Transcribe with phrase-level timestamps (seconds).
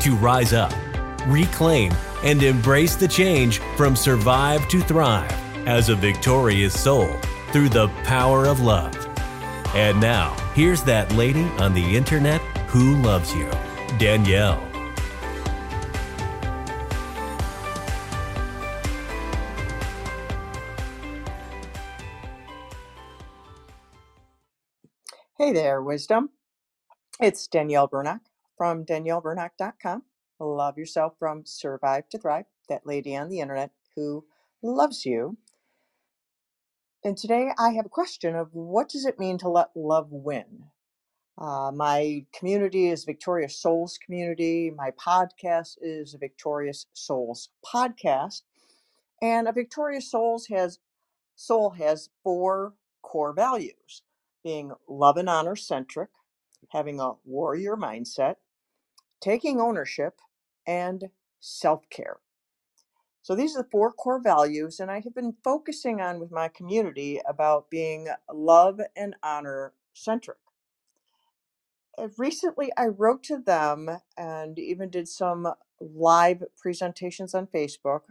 [0.00, 0.72] to rise up,
[1.26, 1.92] reclaim,
[2.24, 5.32] and embrace the change from survive to thrive
[5.68, 7.12] as a victorious soul
[7.52, 8.96] through the power of love.
[9.74, 13.50] And now, here's that lady on the internet who loves you,
[13.98, 14.66] Danielle.
[25.36, 26.30] Hey there, wisdom.
[27.20, 28.20] It's Danielle Bernock
[28.60, 30.02] from daniellebernock.com.
[30.38, 34.26] Love yourself from survive to thrive, that lady on the internet who
[34.62, 35.38] loves you.
[37.02, 40.64] And today I have a question of what does it mean to let love win?
[41.38, 44.70] Uh, my community is Victorious Souls community.
[44.70, 48.42] My podcast is a Victorious Souls podcast.
[49.22, 50.80] And a Victorious Souls has
[51.34, 54.02] soul has four core values
[54.44, 56.10] being love and honor centric,
[56.72, 58.34] having a warrior mindset,
[59.20, 60.20] taking ownership,
[60.66, 62.18] and self care.
[63.22, 66.48] So these are the four core values, and I have been focusing on with my
[66.48, 70.38] community about being love and honor centric.
[71.98, 75.48] Uh, Recently, I wrote to them and even did some
[75.80, 78.02] live presentations on Facebook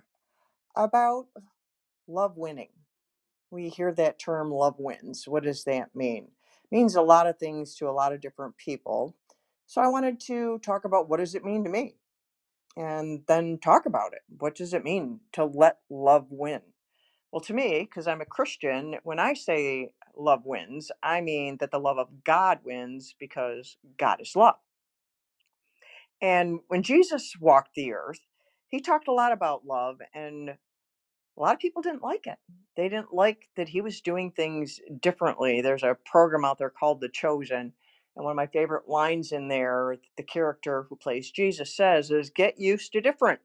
[0.76, 1.28] about
[2.08, 2.70] love winning.
[3.52, 5.28] We hear that term love wins.
[5.28, 6.26] What does that mean?
[6.66, 9.16] It means a lot of things to a lot of different people.
[9.69, 11.96] So I wanted to talk about what does it mean to me?
[12.75, 14.22] and then talk about it.
[14.40, 16.62] What does it mean to let love win?
[17.31, 21.72] Well, to me, because I'm a Christian, when I say love wins, I mean that
[21.72, 24.56] the love of God wins because God is love.
[26.22, 28.22] And when Jesus walked the earth,
[28.69, 30.57] he talked a lot about love, and a
[31.41, 32.38] lot of people didn't like it.
[32.78, 35.62] They didn't like that he was doing things differently.
[35.62, 37.74] There's a program out there called The Chosen.
[38.19, 42.31] And one of my favorite lines in there, the character who plays Jesus says, is
[42.31, 43.41] get used to different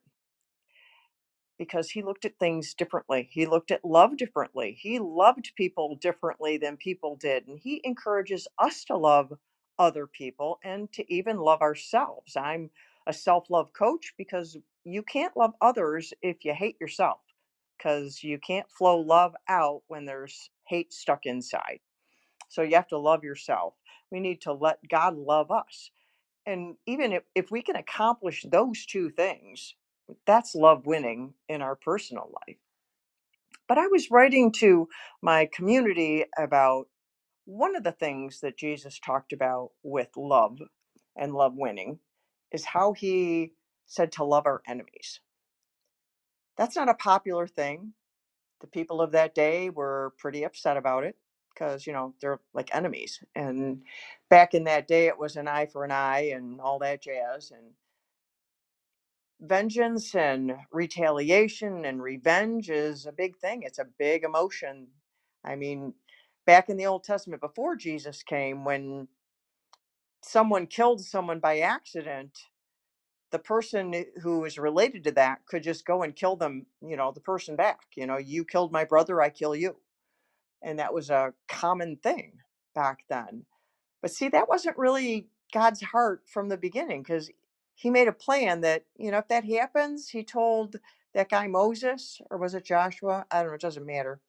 [1.58, 3.28] because he looked at things differently.
[3.30, 4.76] He looked at love differently.
[4.80, 7.46] He loved people differently than people did.
[7.48, 9.32] And he encourages us to love
[9.78, 12.36] other people and to even love ourselves.
[12.36, 12.70] I'm
[13.06, 17.20] a self love coach because you can't love others if you hate yourself,
[17.78, 21.80] because you can't flow love out when there's hate stuck inside.
[22.54, 23.74] So you have to love yourself.
[24.12, 25.90] We need to let God love us.
[26.46, 29.74] And even if, if we can accomplish those two things,
[30.26, 32.58] that's love winning in our personal life.
[33.68, 34.88] But I was writing to
[35.22, 36.88] my community about
[37.46, 40.58] one of the things that Jesus talked about with love
[41.16, 42.00] and love winning
[42.52, 43.52] is how he
[43.86, 45.20] said to love our enemies.
[46.58, 47.94] That's not a popular thing.
[48.62, 51.16] The people of that day were pretty upset about it
[51.54, 53.22] because, you know, they're like enemies.
[53.36, 53.82] And
[54.30, 57.52] back in that day, it was an eye for an eye and all that jazz.
[57.52, 57.72] And
[59.40, 63.62] vengeance and retaliation and revenge is a big thing.
[63.64, 64.88] It's a big emotion.
[65.44, 65.94] I mean,
[66.46, 69.08] back in the Old Testament before Jesus came, when
[70.22, 72.38] someone killed someone by accident,
[73.32, 77.12] the person who was related to that could just go and kill them, you know,
[77.12, 77.80] the person back.
[77.96, 79.76] You know, you killed my brother, I kill you.
[80.62, 82.34] And that was a common thing
[82.74, 83.44] back then.
[84.02, 87.30] But see, that wasn't really God's heart from the beginning because
[87.74, 90.76] he made a plan that, you know, if that happens, he told
[91.14, 93.26] that guy Moses, or was it Joshua?
[93.30, 94.20] I don't know, it doesn't matter.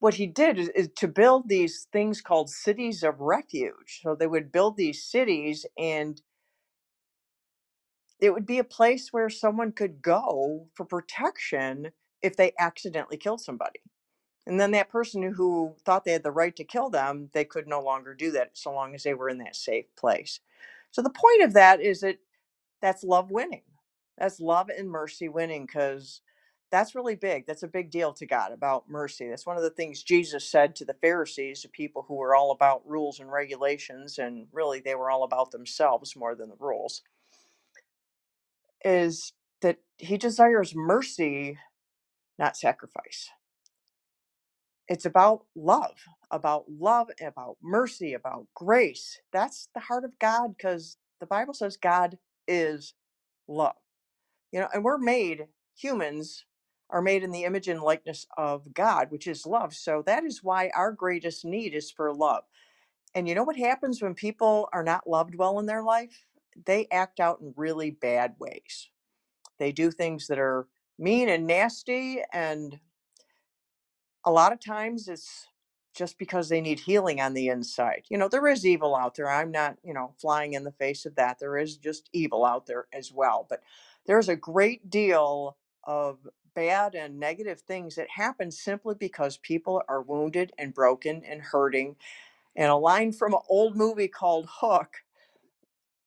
[0.00, 4.00] What he did is, is to build these things called cities of refuge.
[4.02, 6.20] So they would build these cities and
[8.20, 13.40] it would be a place where someone could go for protection if they accidentally killed
[13.42, 13.80] somebody.
[14.46, 17.68] And then that person who- thought they had the right to kill them, they could
[17.68, 20.40] no longer do that so long as they were in that safe place.
[20.90, 22.18] So the point of that is that
[22.82, 23.64] that's love winning.
[24.18, 26.22] That's love and mercy winning because
[26.70, 27.46] that's really big.
[27.46, 29.28] That's a big deal to God about mercy.
[29.28, 32.52] That's one of the things Jesus said to the Pharisees, to people who were all
[32.52, 37.02] about rules and regulations, and really they were all about themselves more than the rules,
[38.84, 39.32] is
[39.62, 41.58] that he desires mercy,
[42.38, 43.30] not sacrifice.
[44.88, 45.96] It's about love,
[46.30, 49.20] about love, about mercy, about grace.
[49.32, 52.94] That's the heart of God because the Bible says God is
[53.48, 53.76] love.
[54.52, 56.44] You know, and we're made, humans
[56.90, 59.74] are made in the image and likeness of God, which is love.
[59.74, 62.44] So that is why our greatest need is for love.
[63.14, 66.26] And you know what happens when people are not loved well in their life?
[66.66, 68.90] They act out in really bad ways.
[69.58, 72.78] They do things that are mean and nasty and
[74.24, 75.48] a lot of times it's
[75.94, 78.02] just because they need healing on the inside.
[78.08, 79.30] You know, there is evil out there.
[79.30, 81.38] I'm not, you know, flying in the face of that.
[81.38, 83.46] There is just evil out there as well.
[83.48, 83.60] But
[84.06, 90.02] there's a great deal of bad and negative things that happen simply because people are
[90.02, 91.96] wounded and broken and hurting.
[92.56, 95.04] And a line from an old movie called Hook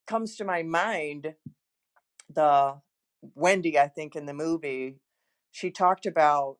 [0.05, 1.35] comes to my mind.
[2.33, 2.81] The
[3.35, 4.97] Wendy, I think, in the movie,
[5.51, 6.57] she talked about,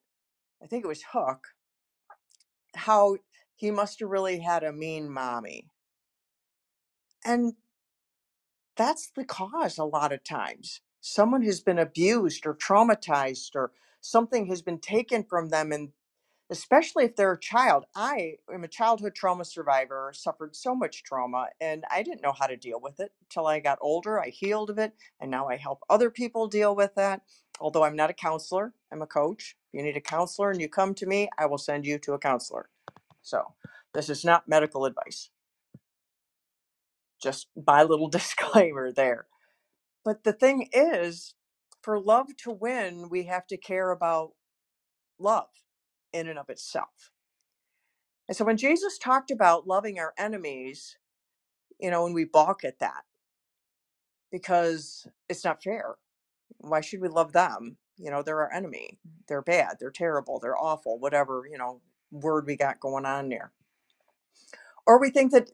[0.62, 1.48] I think it was Hook,
[2.76, 3.18] how
[3.56, 5.68] he must have really had a mean mommy.
[7.26, 7.54] And
[8.76, 10.82] that's the cause a lot of times.
[11.02, 13.72] Someone has been abused or traumatized or
[14.02, 15.90] something has been taken from them and
[16.50, 17.86] especially if they're a child.
[17.96, 22.48] I am a childhood trauma survivor, suffered so much trauma and I didn't know how
[22.48, 24.22] to deal with it till I got older.
[24.22, 27.22] I healed of it and now I help other people deal with that.
[27.60, 29.56] Although I'm not a counselor, I'm a coach.
[29.74, 32.14] If you need a counselor and you come to me, I will send you to
[32.14, 32.70] a counselor.
[33.24, 33.54] So,
[33.94, 35.32] this is not medical advice.
[37.22, 39.28] Just my little disclaimer there.
[40.06, 41.36] But the thing is,
[41.82, 44.34] for love to win, we have to care about
[45.20, 45.48] love
[46.14, 47.12] in and of itself.
[48.28, 50.98] And so when Jesus talked about loving our enemies,
[51.80, 53.04] you know, and we balk at that
[54.32, 55.96] because it's not fair.
[56.60, 57.78] Why should we love them?
[57.98, 59.00] You know, they're our enemy.
[59.08, 59.12] Mm.
[59.28, 59.78] They're bad.
[59.80, 60.40] They're terrible.
[60.40, 61.00] They're awful.
[61.00, 61.82] Whatever, you know,
[62.12, 63.52] word we got going on there.
[64.88, 65.52] Or we think that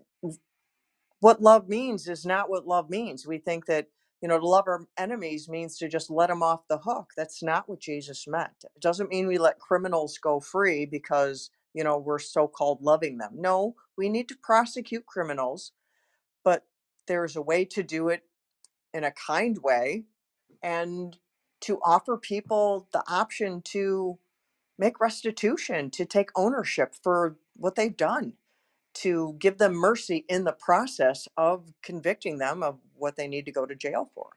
[1.21, 3.27] what love means is not what love means.
[3.27, 3.87] We think that,
[4.23, 7.11] you know, to love our enemies means to just let them off the hook.
[7.17, 8.53] That's not what Jesus meant.
[8.63, 13.19] It doesn't mean we let criminals go free because, you know, we're so called loving
[13.19, 13.33] them.
[13.35, 15.73] No, we need to prosecute criminals,
[16.45, 16.65] but
[17.07, 18.23] there's a way to do it
[18.93, 20.05] in a kind way
[20.63, 21.17] and
[21.61, 24.19] to offer people the option to
[24.79, 28.33] make restitution, to take ownership for what they've done
[28.95, 33.51] to give them mercy in the process of convicting them of what they need to
[33.51, 34.31] go to jail for.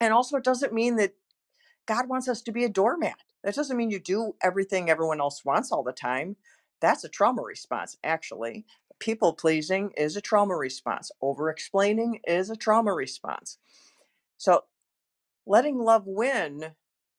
[0.00, 1.14] And also, it doesn't mean that
[1.86, 3.22] God wants us to be a doormat.
[3.44, 6.36] That doesn't mean you do everything everyone else wants all the time.
[6.80, 8.66] That's a trauma response, actually.
[8.98, 11.10] People pleasing is a trauma response.
[11.22, 13.58] Over explaining is a trauma response.
[14.36, 14.64] So,
[15.46, 16.72] letting love win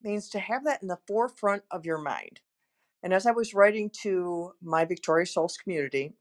[0.04, 2.42] means to have that in the forefront of your mind.
[3.02, 6.14] And as I was writing to my Victorious Souls community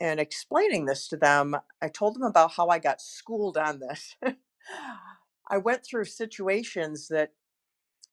[0.00, 4.16] and explaining this to them, I told them about how I got schooled on this.
[5.50, 7.32] I went through situations that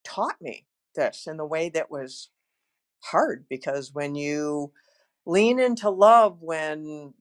[0.05, 2.29] taught me this in the way that was
[3.01, 4.73] hard because when you
[5.25, 7.13] lean into love, when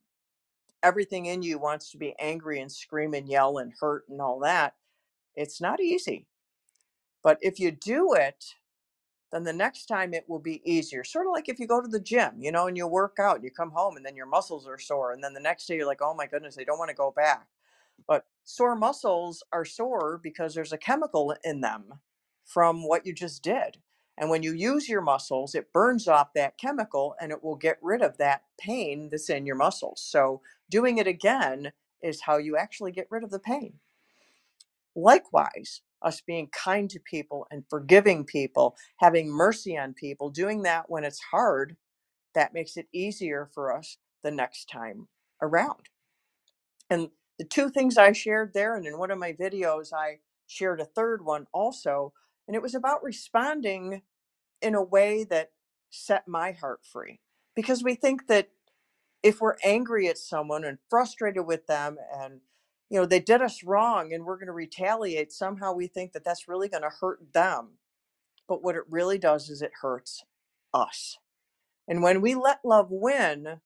[0.82, 4.40] everything in you wants to be angry and scream and yell and hurt and all
[4.40, 4.74] that,
[5.36, 6.26] it's not easy.
[7.22, 8.56] But if you do it
[9.30, 11.04] then the next time it will be easier.
[11.04, 13.42] Sort of like if you go to the gym, you know, and you work out,
[13.44, 15.12] you come home and then your muscles are sore.
[15.12, 17.12] And then the next day you're like, oh my goodness, I don't want to go
[17.14, 17.46] back.
[18.08, 22.00] But sore muscles are sore because there's a chemical in them
[22.44, 23.78] from what you just did.
[24.18, 27.78] And when you use your muscles, it burns off that chemical and it will get
[27.80, 30.02] rid of that pain that's in your muscles.
[30.02, 31.72] So doing it again
[32.02, 33.74] is how you actually get rid of the pain.
[34.94, 40.90] Likewise, us being kind to people and forgiving people, having mercy on people, doing that
[40.90, 41.76] when it's hard,
[42.34, 45.08] that makes it easier for us the next time
[45.42, 45.88] around.
[46.90, 50.80] And the two things I shared there, and in one of my videos, I shared
[50.80, 52.12] a third one also,
[52.46, 54.02] and it was about responding
[54.62, 55.52] in a way that
[55.90, 57.20] set my heart free.
[57.56, 58.50] Because we think that
[59.22, 62.40] if we're angry at someone and frustrated with them and
[62.90, 65.32] you know, they did us wrong and we're going to retaliate.
[65.32, 67.70] Somehow we think that that's really going to hurt them.
[68.48, 70.24] But what it really does is it hurts
[70.74, 71.18] us.
[71.88, 73.60] And when we let love win,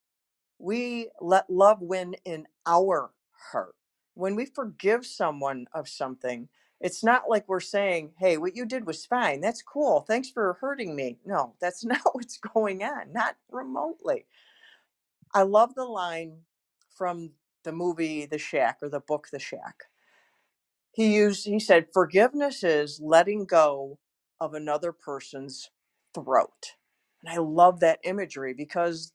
[0.59, 3.13] we let love win in our
[3.53, 3.77] heart.
[4.15, 6.49] When we forgive someone of something,
[6.81, 9.41] it's not like we're saying, hey, what you did was fine.
[9.41, 10.03] That's cool.
[10.03, 11.19] Thanks for hurting me.
[11.27, 14.27] No, that's not what's going on, not remotely.
[15.35, 16.39] I love the line
[16.97, 17.33] from
[17.65, 19.85] the movie The Shack or the book The Shack.
[20.93, 23.99] He used he said forgiveness is letting go
[24.41, 25.71] of another person's
[26.15, 26.75] throat.
[27.25, 29.13] And I love that imagery because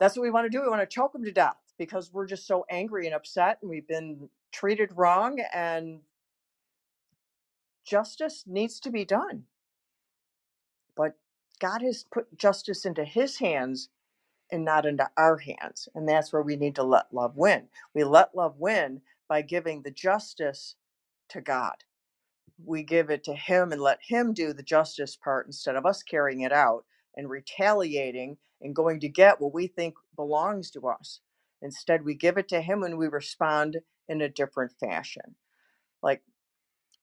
[0.00, 0.62] that's what we want to do.
[0.62, 3.70] We want to choke them to death because we're just so angry and upset and
[3.70, 6.00] we've been treated wrong and
[7.86, 9.44] justice needs to be done.
[10.96, 11.14] But
[11.60, 13.90] God has put justice into his hands
[14.52, 15.88] and not into our hands.
[15.94, 17.68] And that's where we need to let love win.
[17.94, 20.76] We let love win by giving the justice
[21.30, 21.74] to God.
[22.64, 26.02] We give it to him and let him do the justice part instead of us
[26.02, 26.84] carrying it out
[27.16, 31.20] and retaliating and going to get what we think belongs to us.
[31.62, 35.34] Instead, we give it to him and we respond in a different fashion.
[36.02, 36.22] Like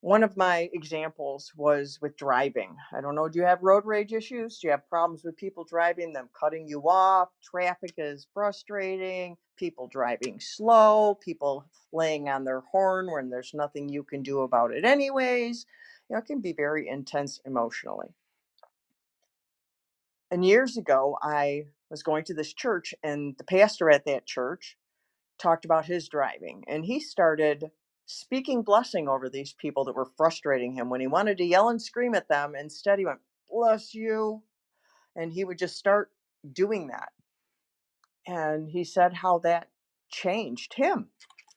[0.03, 2.75] one of my examples was with driving.
[2.91, 4.60] I don't know, do you have road rage issues?
[4.60, 7.29] Do you have problems with people driving, them cutting you off?
[7.41, 14.03] Traffic is frustrating, people driving slow, people laying on their horn when there's nothing you
[14.03, 15.65] can do about it, anyways.
[16.10, 18.10] You know, it can be very intense emotionally.
[20.29, 24.75] And years ago, I was going to this church, and the pastor at that church
[25.39, 27.72] talked about his driving, and he started
[28.05, 30.89] speaking blessing over these people that were frustrating him.
[30.89, 33.19] When he wanted to yell and scream at them, instead he went,
[33.51, 34.43] Bless you.
[35.15, 36.12] And he would just start
[36.53, 37.10] doing that.
[38.27, 39.69] And he said how that
[40.10, 41.10] changed him.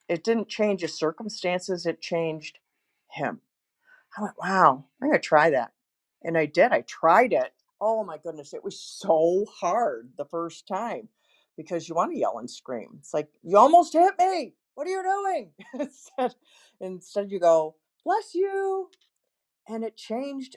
[0.09, 2.59] It didn't change his circumstances, it changed
[3.11, 3.41] him.
[4.19, 5.73] I went, Wow, I'm going to try that.
[6.25, 6.73] And I did.
[6.73, 7.53] I tried it.
[7.81, 11.09] Oh my goodness, it was so hard the first time
[11.57, 12.97] because you want to yell and scream.
[13.01, 15.53] It's like, You almost hit me what are you doing?
[15.81, 16.37] instead,
[16.81, 18.91] instead, you go, bless you.
[19.69, 20.57] And it changed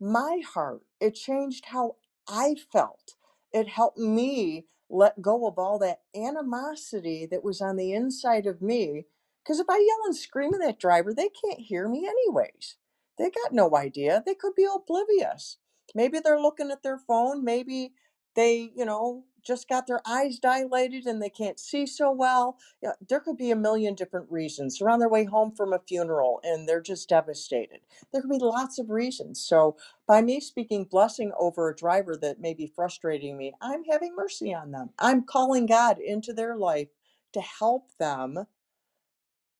[0.00, 0.82] my heart.
[1.00, 1.96] It changed how
[2.28, 3.14] I felt.
[3.52, 8.62] It helped me let go of all that animosity that was on the inside of
[8.62, 9.06] me.
[9.44, 12.76] Because if I yell and scream at that driver, they can't hear me anyways.
[13.18, 14.22] They got no idea.
[14.24, 15.58] They could be oblivious.
[15.94, 17.44] Maybe they're looking at their phone.
[17.44, 17.92] Maybe
[18.34, 22.58] they, you know, just got their eyes dilated and they can't see so well.
[22.82, 24.78] Yeah, there could be a million different reasons.
[24.78, 27.80] They're on their way home from a funeral and they're just devastated.
[28.12, 29.40] There could be lots of reasons.
[29.40, 29.76] So,
[30.08, 34.54] by me speaking blessing over a driver that may be frustrating me, I'm having mercy
[34.54, 34.90] on them.
[34.98, 36.88] I'm calling God into their life
[37.34, 38.46] to help them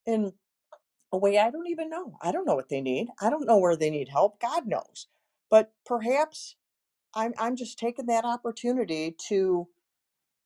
[0.06, 0.32] in
[1.12, 2.16] a way I don't even know.
[2.22, 3.08] I don't know what they need.
[3.20, 4.40] I don't know where they need help.
[4.40, 5.06] God knows.
[5.50, 6.56] But perhaps
[7.14, 9.68] I'm I'm just taking that opportunity to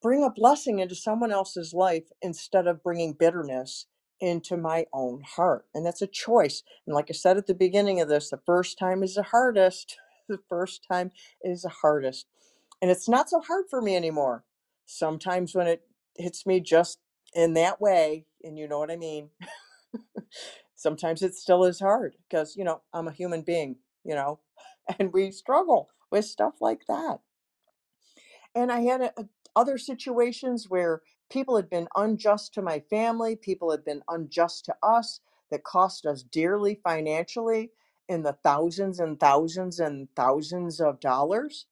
[0.03, 3.87] bring a blessing into someone else's life instead of bringing bitterness
[4.21, 5.67] into my own heart.
[5.75, 6.63] And that's a choice.
[6.87, 9.97] And like I said at the beginning of this, the first time is the hardest.
[10.29, 12.27] The first time is the hardest.
[12.83, 14.45] And it's not so hard for me anymore.
[14.87, 15.83] Sometimes when it
[16.19, 16.99] hits me just
[17.35, 19.31] in that way, and you know what I mean,
[20.77, 24.41] sometimes it still is hard because, you know, I'm a human being, you know,
[24.99, 27.19] and we struggle with stuff like that.
[28.55, 33.35] And I had a, a, other situations where people had been unjust to my family,
[33.37, 37.73] people had been unjust to us that cost us dearly financially
[38.09, 41.67] in the thousands and thousands and thousands of dollars.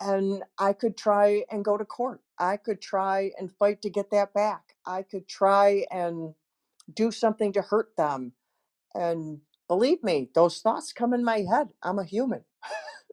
[0.00, 2.20] And I could try and go to court.
[2.38, 4.74] I could try and fight to get that back.
[4.84, 6.34] I could try and
[6.92, 8.32] do something to hurt them.
[8.94, 11.68] And believe me, those thoughts come in my head.
[11.82, 12.44] I'm a human.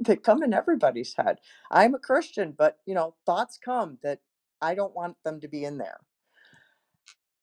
[0.06, 1.40] They come in everybody's head.
[1.72, 4.20] I'm a Christian, but you know, thoughts come that
[4.62, 6.00] I don't want them to be in there.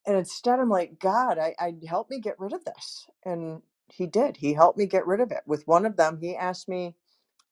[0.06, 3.06] And instead, I'm like, God, I, I help me get rid of this.
[3.25, 4.38] And he did.
[4.38, 5.42] He helped me get rid of it.
[5.46, 6.96] With one of them, he asked me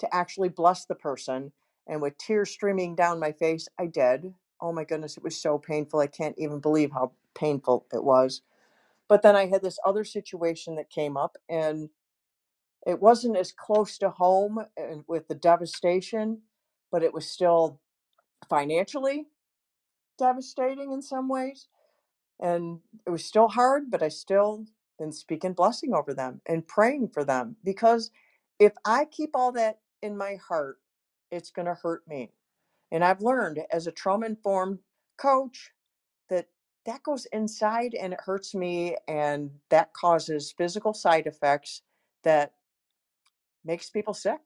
[0.00, 1.52] to actually bless the person.
[1.88, 4.34] And with tears streaming down my face, I did.
[4.60, 6.00] Oh my goodness, it was so painful.
[6.00, 8.42] I can't even believe how painful it was.
[9.08, 11.90] But then I had this other situation that came up, and
[12.86, 14.64] it wasn't as close to home
[15.08, 16.42] with the devastation,
[16.92, 17.80] but it was still
[18.48, 19.26] financially
[20.18, 21.68] devastating in some ways.
[22.40, 24.66] And it was still hard, but I still
[24.98, 28.10] been speaking blessing over them and praying for them because
[28.60, 30.78] if I keep all that in my heart,
[31.30, 32.30] it's going to hurt me.
[32.92, 34.80] And I've learned as a trauma informed
[35.18, 35.72] coach
[36.30, 36.46] that
[36.86, 41.82] that goes inside and it hurts me and that causes physical side effects
[42.24, 42.52] that
[43.64, 44.40] makes people sick.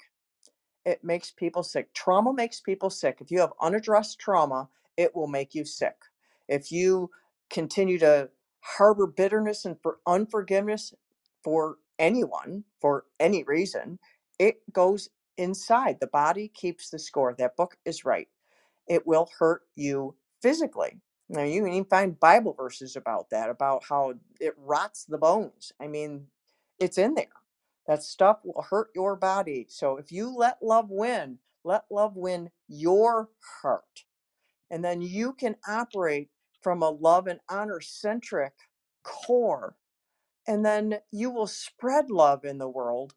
[0.85, 1.95] It makes people sick.
[1.95, 3.19] Trauma makes people sick.
[3.21, 5.97] If you have unaddressed trauma, it will make you sick.
[6.49, 7.11] If you
[7.51, 8.31] continue to
[8.61, 10.95] harbor bitterness and for unforgiveness
[11.45, 14.01] for anyone for any reason,
[14.39, 15.99] it goes inside.
[16.01, 17.35] The body keeps the score.
[17.39, 18.29] That book is right.
[18.89, 21.01] It will hurt you physically.
[21.29, 25.73] Now, you can even find Bible verses about that, about how it rots the bones.
[25.81, 26.29] I mean,
[26.81, 27.27] it's in there.
[27.87, 29.67] That stuff will hurt your body.
[29.69, 33.31] So if you let love win, let love win your
[33.63, 34.05] heart.
[34.71, 36.31] And then you can operate
[36.63, 38.55] from a love and honor centric
[39.05, 39.77] core.
[40.47, 43.15] And then you will spread love in the world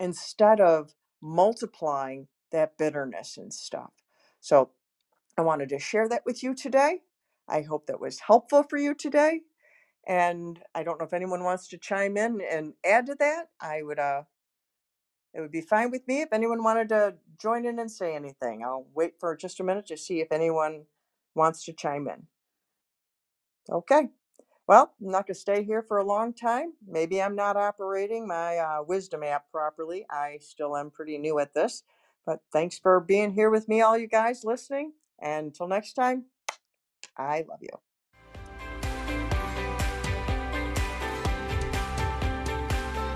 [0.00, 3.92] instead of multiplying that bitterness and stuff.
[4.40, 4.70] So
[5.38, 7.00] I wanted to share that with you today.
[7.48, 9.42] I hope that was helpful for you today.
[10.08, 13.50] And I don't know if anyone wants to chime in and add to that.
[13.60, 14.24] I would uh
[15.34, 18.64] it would be fine with me if anyone wanted to join in and say anything.
[18.64, 20.84] I'll wait for just a minute to see if anyone
[21.34, 22.26] wants to chime in.
[23.70, 24.08] Okay.
[24.66, 26.74] Well, I'm not going to stay here for a long time.
[26.88, 30.06] Maybe I'm not operating my uh, wisdom app properly.
[30.10, 31.84] I still am pretty new at this.
[32.26, 34.94] But thanks for being here with me, all you guys listening.
[35.20, 36.26] And until next time,
[37.16, 37.87] I love you.